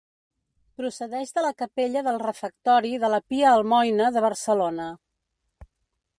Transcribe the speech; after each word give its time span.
Procedeix 0.79 1.33
de 1.35 1.43
la 1.47 1.51
capella 1.59 2.03
del 2.09 2.17
refectori 2.23 2.95
de 3.05 3.13
la 3.17 3.21
Pia 3.27 3.53
Almoina 3.59 4.11
de 4.17 4.27
Barcelona. 4.31 4.91